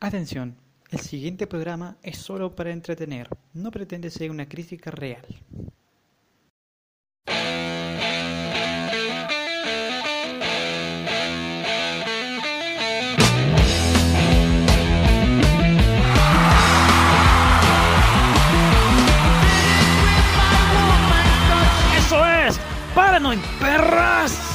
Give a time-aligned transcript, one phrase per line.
[0.00, 0.56] Atención,
[0.90, 5.26] el siguiente programa es solo para entretener, no pretende ser una crítica real.
[21.96, 22.60] ¡Eso es!
[22.94, 24.47] ¡Paranoid, perras!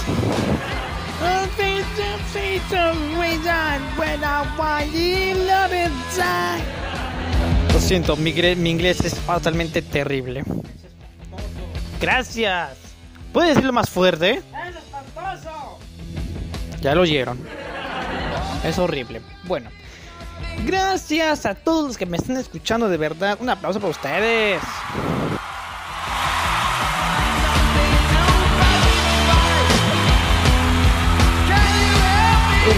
[7.72, 10.44] Lo siento, mi, inglés es totalmente terrible.
[12.02, 12.78] Gracias.
[13.32, 14.42] ¿Puedes decirlo más fuerte?
[16.82, 17.40] Ya lo oyeron.
[18.64, 19.22] Es horrible.
[19.44, 19.70] Bueno.
[20.66, 23.38] Gracias a todos los que me están escuchando de verdad.
[23.40, 24.62] Un aplauso para ustedes.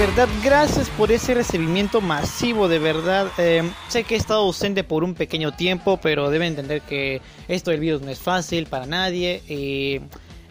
[0.08, 3.28] Verdad, gracias por ese recibimiento masivo, de verdad.
[3.40, 7.72] Eh, sé que he estado ausente por un pequeño tiempo, pero deben entender que esto
[7.72, 9.42] del virus no es fácil para nadie.
[9.48, 10.02] Y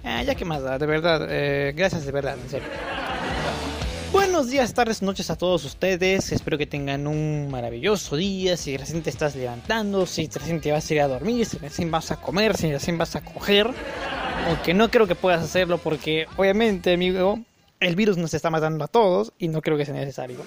[0.03, 1.29] eh, ya que más de verdad.
[1.31, 2.69] eh, gracias de verdad, en serio.
[4.11, 6.33] Buenos días, tardes, noches a todos ustedes.
[6.33, 8.57] Espero que tengan un maravilloso día.
[8.57, 11.93] Si recién te estás levantando, si recién te vas a ir a dormir, si recién
[11.93, 13.71] vas a comer, si recién vas a coger.
[14.49, 17.39] Aunque no creo que puedas hacerlo porque, obviamente, amigo,
[17.81, 20.39] el virus nos está matando a todos y no creo que sea necesario.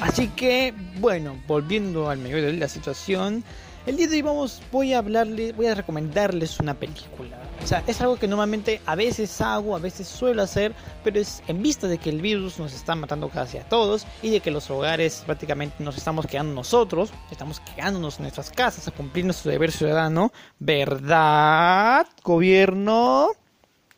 [0.00, 3.44] Así que, bueno, volviendo al medio de la situación,
[3.86, 7.38] el día de hoy vamos, voy a hablarle, voy a recomendarles una película.
[7.62, 11.42] O sea, es algo que normalmente a veces hago, a veces suelo hacer, pero es
[11.46, 14.50] en vista de que el virus nos está matando casi a todos y de que
[14.50, 19.52] los hogares prácticamente nos estamos quedando nosotros, estamos quedándonos en nuestras casas a cumplir nuestro
[19.52, 23.30] deber ciudadano, ¿verdad, gobierno?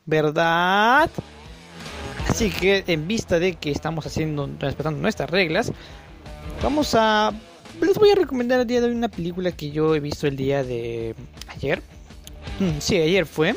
[0.09, 1.11] ¿Verdad?
[2.31, 5.71] Así que en vista de que estamos haciendo, respetando nuestras reglas,
[6.63, 7.31] vamos a...
[7.83, 10.35] Les voy a recomendar el día de hoy una película que yo he visto el
[10.35, 11.15] día de
[11.49, 11.83] ayer.
[12.59, 13.55] Mm, Sí, ayer fue.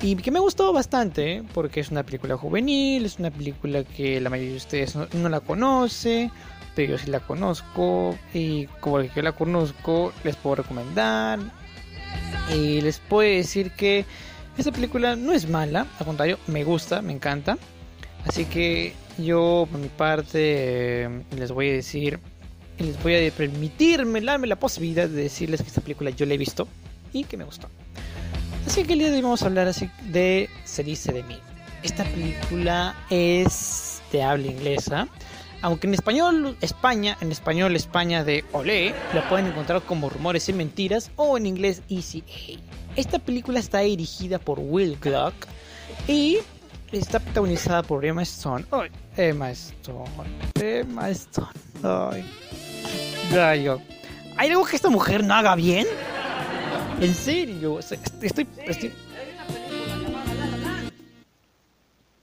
[0.00, 1.42] Y que me gustó bastante, ¿eh?
[1.52, 5.40] porque es una película juvenil, es una película que la mayoría de ustedes no, la
[5.40, 6.30] conoce,
[6.74, 8.16] pero yo sí la conozco.
[8.32, 11.40] Y como que yo la conozco, les puedo recomendar.
[12.54, 14.06] Y les puedo decir que
[14.56, 17.58] esta película no es mala, al contrario, me gusta, me encanta.
[18.26, 22.18] Así que yo, por mi parte, eh, les voy a decir,
[22.78, 26.38] les voy a permitirme, darme la posibilidad de decirles que esta película yo la he
[26.38, 26.68] visto
[27.12, 27.68] y que me gustó.
[28.66, 31.38] Así que el día de hoy vamos a hablar así de Se dice de mí.
[31.82, 35.06] Esta película es de habla inglesa.
[35.64, 40.52] Aunque en español España, en español España de Olé, la pueden encontrar como Rumores y
[40.52, 43.00] Mentiras o en inglés Easy A.
[43.00, 45.32] Esta película está dirigida por Will Gluck
[46.06, 46.36] y
[46.92, 48.66] está protagonizada por Emma Stone.
[49.16, 50.10] Emma Stone,
[50.56, 51.48] Emma Stone.
[51.82, 52.26] Ay,
[53.32, 53.80] gallo.
[54.36, 55.86] ¿Hay algo que esta mujer no haga bien?
[57.00, 58.92] En serio, estoy, estoy...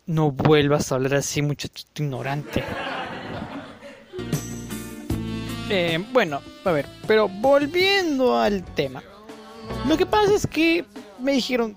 [0.06, 2.64] No vuelvas a hablar así, muchachito ignorante.
[5.74, 9.02] Eh, bueno, a ver, pero volviendo al tema.
[9.88, 10.86] Lo que pasa es que
[11.20, 11.76] me dijeron,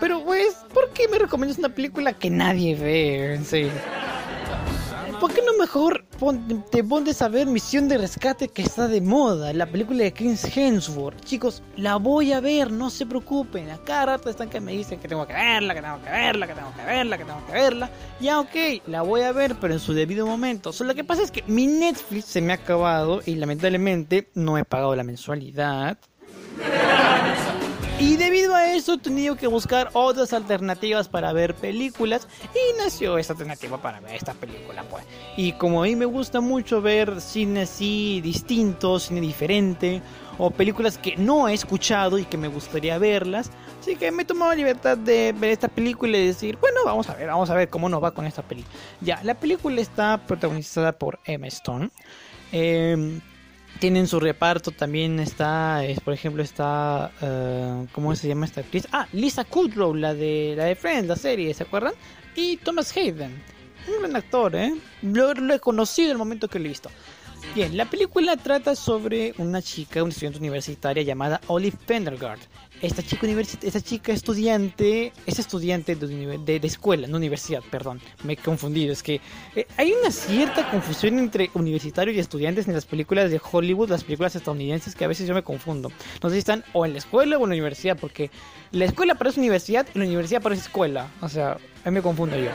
[0.00, 3.34] pero pues, ¿por qué me recomiendas una película que nadie ve?
[3.34, 3.44] En
[5.58, 9.52] mejor pon- te pones a ver Misión de Rescate que está de moda?
[9.52, 11.20] La película de Chris Hemsworth.
[11.24, 13.68] Chicos, la voy a ver, no se preocupen.
[13.70, 16.46] A cada rato están que me dicen que tengo que verla, que tengo que verla,
[16.46, 17.90] que tengo que verla, que tengo que verla.
[18.20, 20.72] Ya, ok, la voy a ver, pero en su debido momento.
[20.72, 24.64] Solo que pasa es que mi Netflix se me ha acabado y lamentablemente no he
[24.64, 25.98] pagado la mensualidad.
[28.00, 33.18] Y debido a eso he tenido que buscar otras alternativas para ver películas y nació
[33.18, 35.04] esta alternativa para ver esta película pues.
[35.36, 40.00] Y como a mí me gusta mucho ver cine así distinto, cine diferente
[40.38, 43.50] o películas que no he escuchado y que me gustaría verlas,
[43.80, 47.16] así que me he tomado libertad de ver esta película y decir, bueno, vamos a
[47.16, 48.72] ver, vamos a ver cómo nos va con esta película.
[49.00, 51.90] Ya, la película está protagonizada por Emma Stone.
[52.52, 53.20] Eh,
[53.78, 58.88] tienen su reparto también está es, por ejemplo está eh, cómo se llama esta actriz
[58.92, 61.94] ah Lisa Kudrow la de la de Friends la serie se acuerdan
[62.34, 63.42] y Thomas Hayden
[63.86, 66.90] un buen actor eh lo, lo he conocido el momento que lo he visto
[67.54, 72.42] bien la película trata sobre una chica una estudiante universitaria llamada Olive Pendergast
[72.80, 73.26] esta chica
[73.62, 78.92] esta chica estudiante es estudiante de, de, de escuela no universidad perdón me he confundido
[78.92, 79.20] es que
[79.56, 84.04] eh, hay una cierta confusión entre universitarios y estudiantes en las películas de Hollywood, las
[84.04, 85.90] películas estadounidenses, que a veces yo me confundo.
[86.22, 88.30] No sé si están o en la escuela o en la universidad, porque
[88.72, 91.10] la escuela parece universidad y la universidad parece escuela.
[91.20, 92.50] O sea, ahí me confundo yo.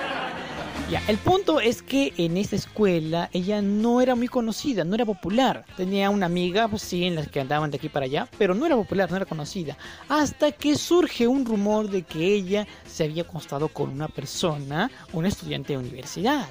[0.89, 5.05] Ya, el punto es que en esa escuela ella no era muy conocida, no era
[5.05, 5.65] popular.
[5.77, 8.65] Tenía una amiga, pues sí, en las que andaban de aquí para allá, pero no
[8.65, 9.77] era popular, no era conocida.
[10.09, 15.25] Hasta que surge un rumor de que ella se había acostado con una persona, un
[15.25, 16.47] estudiante de universidad.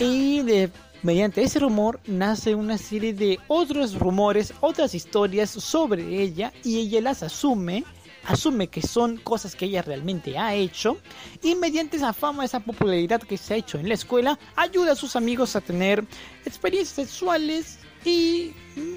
[0.00, 0.70] Y de,
[1.02, 7.00] mediante ese rumor nace una serie de otros rumores, otras historias sobre ella y ella
[7.00, 7.84] las asume
[8.26, 10.98] asume que son cosas que ella realmente ha hecho
[11.42, 14.96] y mediante esa fama, esa popularidad que se ha hecho en la escuela, ayuda a
[14.96, 16.04] sus amigos a tener
[16.44, 18.52] experiencias sexuales y,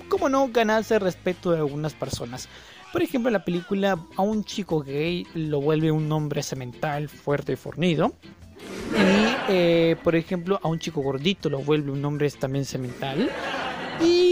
[0.10, 2.50] como no, ganarse el respeto de algunas personas.
[2.92, 7.54] Por ejemplo, en la película a un chico gay lo vuelve un hombre semental, fuerte
[7.54, 8.14] y fornido.
[8.94, 13.30] Y, eh, por ejemplo, a un chico gordito lo vuelve un hombre también semental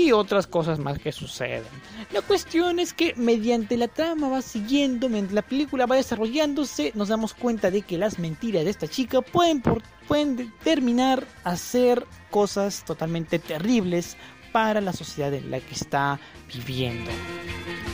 [0.05, 1.63] y otras cosas más que suceden.
[2.11, 7.33] La cuestión es que mediante la trama va siguiendo, la película va desarrollándose, nos damos
[7.33, 9.63] cuenta de que las mentiras de esta chica pueden,
[10.07, 14.17] pueden terminar a ser cosas totalmente terribles
[14.51, 16.19] para la sociedad en la que está
[16.53, 17.11] viviendo.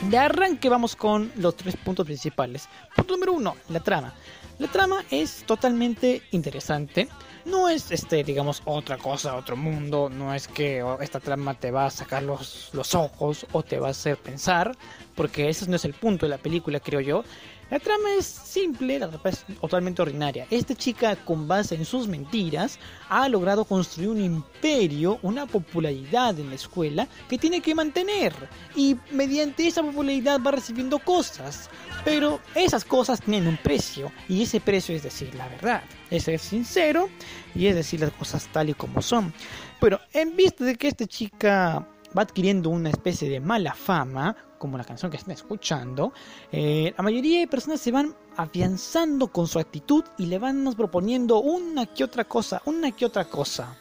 [0.10, 2.68] De arranque vamos con los tres puntos principales.
[2.96, 4.14] Punto número uno, la trama.
[4.60, 7.08] La trama es totalmente interesante.
[7.46, 10.10] No es, este, digamos, otra cosa, otro mundo.
[10.10, 13.88] No es que esta trama te va a sacar los, los ojos o te va
[13.88, 14.76] a hacer pensar,
[15.16, 17.24] porque ese no es el punto de la película, creo yo.
[17.72, 20.46] La trama es simple, la trama es totalmente ordinaria.
[20.52, 22.78] Esta chica, con base en sus mentiras,
[23.08, 28.34] ha logrado construir un imperio, una popularidad en la escuela que tiene que mantener.
[28.76, 31.70] Y mediante esa popularidad va recibiendo cosas.
[32.04, 34.12] Pero esas cosas tienen un precio.
[34.28, 35.82] Y ese precio es decir la verdad.
[36.10, 37.08] Es ser sincero
[37.56, 39.34] y es decir las cosas tal y como son.
[39.80, 41.88] Pero en vista de que esta chica
[42.18, 46.14] va adquiriendo una especie de mala fama, como la canción que están escuchando,
[46.52, 51.40] eh, la mayoría de personas se van afianzando con su actitud y le van proponiendo
[51.40, 53.76] una que otra cosa, una que otra cosa.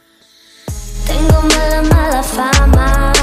[1.05, 3.13] Tengo mala, mala fama.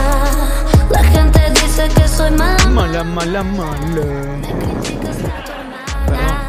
[0.89, 2.65] La gente dice que soy mala.
[2.69, 4.78] Mala, mala, mala.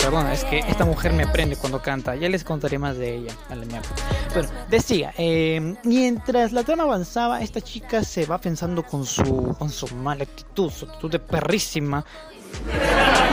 [0.09, 2.15] Perdón, es que esta mujer me prende cuando canta.
[2.15, 3.31] Ya les contaré más de ella.
[3.47, 3.87] Vale, mierda.
[4.33, 9.69] Bueno, decía, eh, mientras la trama avanzaba, esta chica se va pensando con su, con
[9.69, 12.03] su mala actitud, su actitud de perrísima.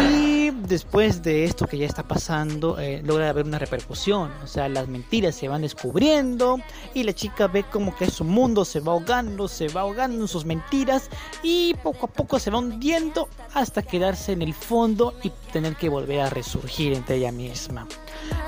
[0.03, 0.26] Y
[0.67, 4.31] después de esto que ya está pasando, eh, logra haber una repercusión.
[4.43, 6.59] O sea, las mentiras se van descubriendo
[6.95, 10.29] y la chica ve como que su mundo se va ahogando, se va ahogando en
[10.29, 11.09] sus mentiras
[11.43, 15.89] y poco a poco se va hundiendo hasta quedarse en el fondo y tener que
[15.89, 17.87] volver a resurgir entre ella misma.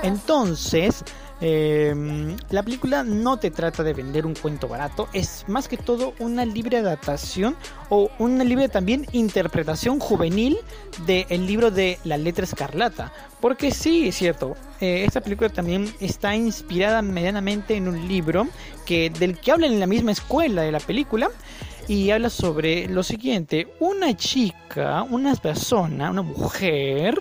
[0.02, 1.04] Entonces,
[1.40, 6.14] eh, la película no te trata de vender un cuento barato, es más que todo
[6.18, 7.56] una libre adaptación
[7.90, 10.58] o una libre también interpretación juvenil
[11.06, 13.12] del libro de La letra escarlata.
[13.40, 18.48] Porque sí, es cierto, eh, esta película también está inspirada medianamente en un libro
[18.84, 21.30] que, del que hablan en la misma escuela de la película
[21.86, 27.18] y habla sobre lo siguiente, una chica, una persona, una mujer,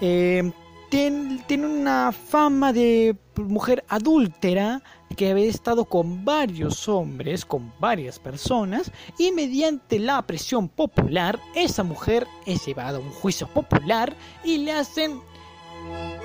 [0.00, 0.52] eh,
[0.96, 4.82] tiene, una fama de mujer adúltera
[5.14, 11.82] que había estado con varios hombres, con varias personas, y mediante la presión popular, esa
[11.82, 15.20] mujer es llevada a un juicio popular y le hacen,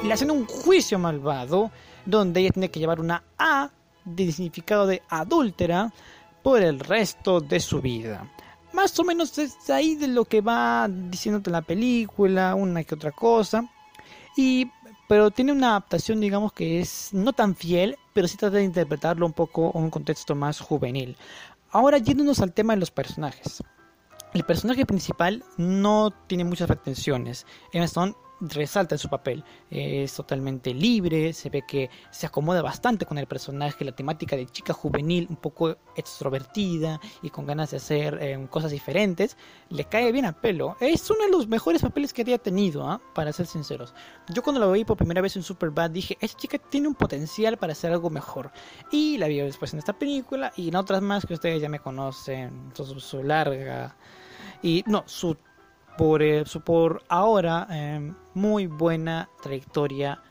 [0.06, 1.70] le hacen un juicio malvado,
[2.06, 3.72] donde ella tiene que llevar una A
[4.06, 5.92] de significado de adúltera
[6.44, 8.32] por el resto de su vida.
[8.72, 13.12] Más o menos es ahí de lo que va diciéndote la película, una que otra
[13.12, 13.70] cosa.
[15.08, 19.26] Pero tiene una adaptación, digamos, que es no tan fiel, pero sí trata de interpretarlo
[19.26, 21.18] un poco en un contexto más juvenil.
[21.72, 23.64] Ahora, yéndonos al tema de los personajes.
[24.34, 27.46] El personaje principal no tiene muchas pretensiones.
[27.74, 29.44] Emma Stone resalta en su papel.
[29.70, 34.46] Es totalmente libre, se ve que se acomoda bastante con el personaje, la temática de
[34.48, 39.38] chica juvenil, un poco extrovertida y con ganas de hacer eh, cosas diferentes,
[39.70, 40.76] le cae bien a pelo.
[40.80, 43.02] Es uno de los mejores papeles que había tenido, ¿ah?
[43.14, 43.94] para ser sinceros.
[44.30, 47.58] Yo cuando la vi por primera vez en Superbad dije, esta chica tiene un potencial
[47.58, 48.52] para hacer algo mejor.
[48.92, 51.80] Y la vi después en esta película y en otras más que ustedes ya me
[51.80, 53.96] conocen, su, su larga...
[54.64, 55.38] Y no, su
[55.98, 60.22] por, eh, por ahora eh, muy buena trayectoria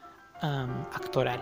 [0.43, 1.41] um, actoral.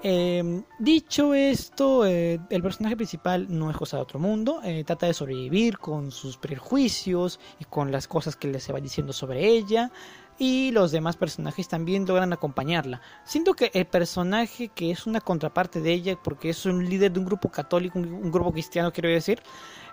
[0.00, 5.06] Eh, dicho esto, eh, el personaje principal no es cosa de otro mundo, eh, trata
[5.06, 9.48] de sobrevivir con sus prejuicios y con las cosas que le se va diciendo sobre
[9.48, 9.90] ella.
[10.40, 13.00] Y los demás personajes también logran acompañarla.
[13.24, 17.18] Siento que el personaje que es una contraparte de ella, porque es un líder de
[17.18, 19.42] un grupo católico, un, un grupo cristiano, quiero decir,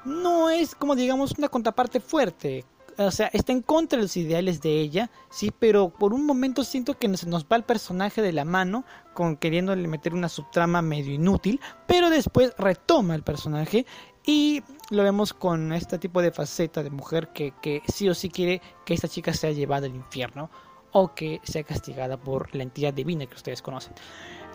[0.05, 2.63] no es como digamos una contraparte fuerte
[2.97, 6.63] o sea, está en contra de los ideales de ella, sí, pero por un momento
[6.63, 10.81] siento que se nos va el personaje de la mano con queriéndole meter una subtrama
[10.81, 13.85] medio inútil, pero después retoma el personaje
[14.25, 18.29] y lo vemos con este tipo de faceta de mujer que, que sí o sí
[18.29, 20.49] quiere que esta chica sea llevada al infierno
[20.97, 23.93] o que sea castigada por la entidad divina que ustedes conocen.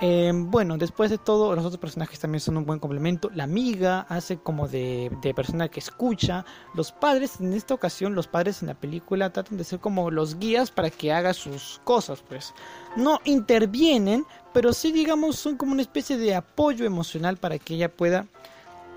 [0.00, 3.30] Eh, bueno, después de todo, los otros personajes también son un buen complemento.
[3.34, 6.46] La amiga hace como de, de, persona que escucha.
[6.72, 10.38] Los padres, en esta ocasión, los padres en la película tratan de ser como los
[10.38, 12.54] guías para que haga sus cosas, pues.
[12.96, 17.94] No intervienen, pero sí, digamos, son como una especie de apoyo emocional para que ella
[17.94, 18.26] pueda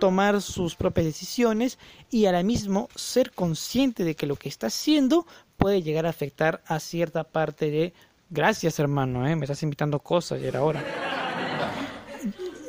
[0.03, 5.25] tomar sus propias decisiones y ahora mismo ser consciente de que lo que está haciendo
[5.57, 7.93] puede llegar a afectar a cierta parte de
[8.29, 9.35] Gracias, hermano, ¿eh?
[9.35, 10.83] me estás invitando cosas y era hora.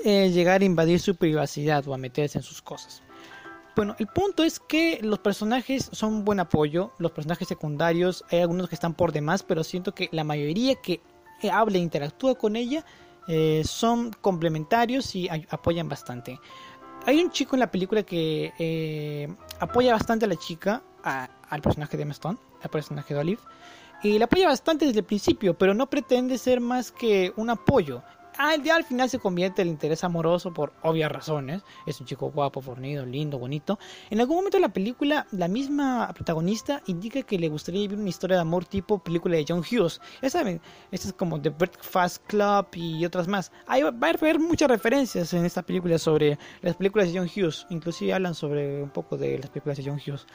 [0.05, 3.03] Eh, llegar a invadir su privacidad o a meterse en sus cosas.
[3.75, 8.69] Bueno, el punto es que los personajes son buen apoyo, los personajes secundarios, hay algunos
[8.69, 11.00] que están por demás, pero siento que la mayoría que
[11.50, 12.85] habla e interactúa con ella
[13.26, 16.38] eh, son complementarios y apoyan bastante.
[17.07, 21.63] Hay un chico en la película que eh, apoya bastante a la chica, a, al
[21.63, 23.43] personaje de Emma Stone, al personaje de Olive,
[24.03, 28.03] y la apoya bastante desde el principio, pero no pretende ser más que un apoyo.
[28.37, 31.63] Al, al final se convierte en el interés amoroso por obvias razones.
[31.87, 33.79] Es un chico guapo, fornido, lindo, bonito.
[34.11, 38.09] En algún momento de la película, la misma protagonista indica que le gustaría vivir una
[38.09, 40.01] historia de amor tipo película de John Hughes.
[40.21, 43.53] Ya saben, estas es como The Breakfast Club y otras más.
[43.69, 47.67] Hay, va a haber muchas referencias en esta película sobre las películas de John Hughes.
[47.71, 50.27] Inclusive hablan sobre un poco de las películas de John Hughes.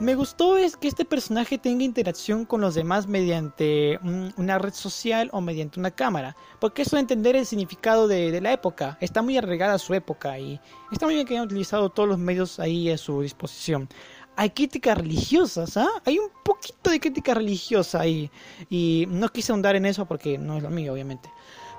[0.00, 4.00] Me gustó es que este personaje tenga interacción con los demás mediante
[4.38, 8.50] una red social o mediante una cámara, porque eso de entender el significado de, la
[8.50, 10.58] época, está muy arraigada a su época y
[10.90, 13.90] está muy bien que hayan utilizado todos los medios ahí a su disposición.
[14.36, 15.90] Hay críticas religiosas, ¿ah?
[16.06, 18.30] Hay un poquito de crítica religiosa ahí
[18.70, 21.28] y no quise ahondar en eso porque no es lo mío, obviamente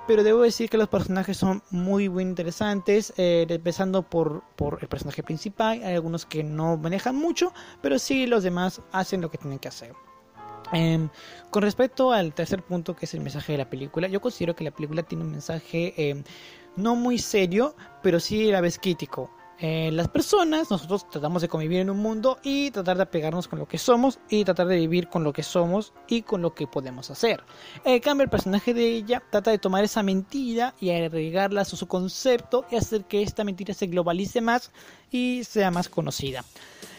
[0.06, 4.88] pero debo decir que los personajes son muy muy interesantes, eh, empezando por, por el
[4.88, 9.38] personaje principal, hay algunos que no manejan mucho, pero sí los demás hacen lo que
[9.38, 9.94] tienen que hacer.
[10.72, 11.08] Eh,
[11.50, 14.64] con respecto al tercer punto, que es el mensaje de la película, yo considero que
[14.64, 16.22] la película tiene un mensaje eh,
[16.76, 19.30] no muy serio, pero sí a la vez crítico.
[19.64, 23.60] Eh, las personas, nosotros tratamos de convivir en un mundo y tratar de apegarnos con
[23.60, 26.66] lo que somos y tratar de vivir con lo que somos y con lo que
[26.66, 27.44] podemos hacer.
[27.84, 31.86] En cambio, el personaje de ella trata de tomar esa mentira y agregarla a su
[31.86, 34.72] concepto y hacer que esta mentira se globalice más
[35.12, 36.44] y sea más conocida.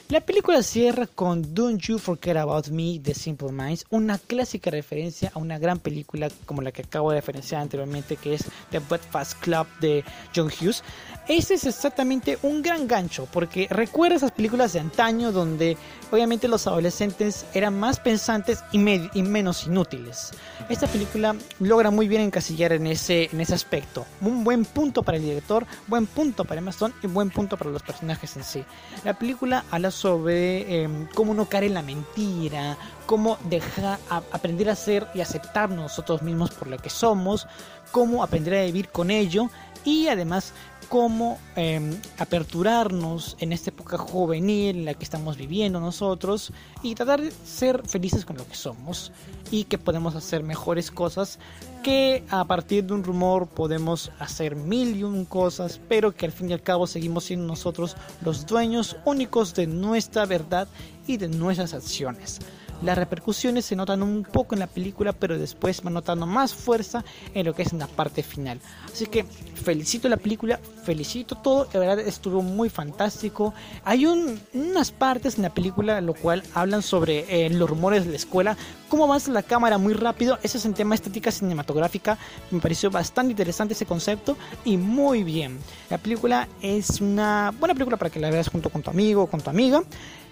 [0.10, 5.32] La película cierra con Don't You Forget About Me de Simple Minds, una clásica referencia
[5.34, 9.40] a una gran película como la que acabo de referenciar anteriormente, que es The Breakfast
[9.40, 10.04] Club de
[10.36, 10.84] John Hughes.
[11.28, 15.78] Ese es exactamente un gran gancho, porque recuerda esas películas de antaño donde
[16.12, 20.32] obviamente los adolescentes eran más pensantes y, menos inútiles.
[20.68, 24.06] Esta película logra muy bien encasillar en ese, en ese aspecto.
[24.20, 27.84] Un buen punto para el director, buen punto para Stone y buen punto para los
[27.84, 28.64] personajes en sí.
[29.06, 34.76] La película habla sobre eh, cómo no caer en la mentira, cómo dejar, aprender a
[34.76, 37.48] ser y aceptar nosotros mismos por lo que somos,
[37.92, 39.50] cómo aprender a vivir con ello
[39.86, 40.54] y además
[40.94, 47.20] cómo em, aperturarnos en esta época juvenil en la que estamos viviendo nosotros y tratar
[47.20, 49.12] de ser felices con lo que somos
[49.50, 51.40] y que podemos hacer mejores cosas
[51.82, 56.32] que a partir de un rumor podemos hacer mil y un cosas pero que al
[56.32, 60.68] fin y al cabo seguimos siendo nosotros los dueños únicos de nuestra verdad
[61.08, 62.40] y de nuestras acciones.
[62.84, 67.06] Las repercusiones se notan un poco en la película, pero después van notando más fuerza
[67.34, 68.60] en lo que es en la parte final.
[68.92, 73.54] Así que felicito la película, felicito todo, de verdad estuvo muy fantástico.
[73.86, 78.18] Hay unas partes en la película lo cual hablan sobre eh, los rumores de la
[78.18, 78.58] escuela,
[78.90, 82.18] cómo avanza la cámara muy rápido, ese es un tema estética cinematográfica,
[82.52, 85.58] me pareció bastante interesante ese concepto y muy bien.
[85.90, 89.28] La película es una buena película para que la veas junto con tu amigo o
[89.28, 89.84] con tu amiga.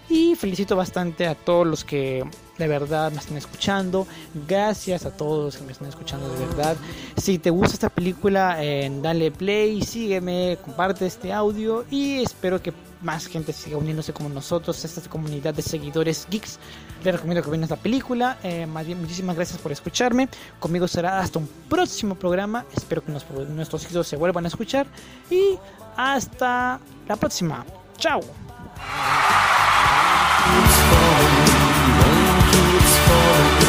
[0.08, 2.24] Y felicito bastante a todos los que
[2.58, 4.06] de verdad me están escuchando.
[4.46, 6.76] Gracias a todos los que me están escuchando de verdad.
[7.16, 8.58] Si te gusta esta película,
[9.00, 14.84] dale play, sígueme, comparte este audio y espero que más gente siga uniéndose como nosotros
[14.84, 16.58] esta comunidad de seguidores geeks.
[17.04, 18.38] Les recomiendo que vean esta película.
[18.42, 20.28] Eh, más bien, muchísimas gracias por escucharme.
[20.60, 22.64] Conmigo será hasta un próximo programa.
[22.74, 24.86] Espero que nuestros hijos se vuelvan a escuchar.
[25.30, 25.58] Y
[25.96, 27.64] hasta la próxima.
[27.98, 28.20] Chao.
[30.52, 33.61] keeps falling, keeps falling.